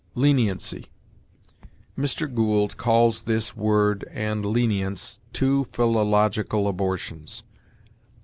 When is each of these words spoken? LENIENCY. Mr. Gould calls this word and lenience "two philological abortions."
LENIENCY. 0.15 0.87
Mr. 1.95 2.33
Gould 2.33 2.75
calls 2.75 3.21
this 3.21 3.55
word 3.55 4.03
and 4.09 4.43
lenience 4.43 5.19
"two 5.31 5.67
philological 5.73 6.67
abortions." 6.67 7.43